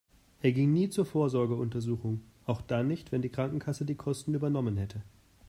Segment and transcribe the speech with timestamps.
[0.41, 5.03] Er ging nie zur Vorsorgeuntersuchung, auch dann nicht, wenn die Krankenkasse die Kosten übernommen hätte.